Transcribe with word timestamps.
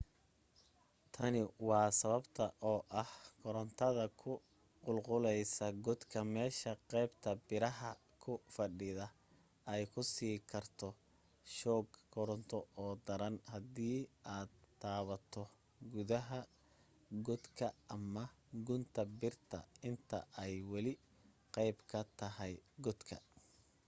tani 1.15 1.41
waa 1.67 1.89
sababta 2.01 2.43
oo 2.71 2.79
ah 3.01 3.11
korantada 3.43 4.03
ku 4.21 4.31
qulquleysa 4.83 5.65
godka 5.85 6.19
meesha 6.35 6.71
qaybta 6.91 7.29
biraha 7.47 7.91
ku 8.21 8.31
fadhida 8.55 9.05
ay 9.73 9.81
ku 9.93 10.01
siin 10.13 10.41
karto 10.51 10.87
shoog 11.55 11.87
koronto 12.13 12.57
oo 12.83 12.93
daran 13.07 13.35
haddii 13.51 13.99
aad 14.35 14.51
taabato 14.81 15.41
gudaha 15.93 16.39
galka 17.25 17.67
ama 17.95 18.23
gunta 18.67 19.01
birta 19.19 19.57
inta 19.89 20.17
ay 20.43 20.53
wali 20.71 20.93
qeyb 21.53 21.77
ka 21.91 21.99
tahay 22.19 22.53
godka 22.85 23.15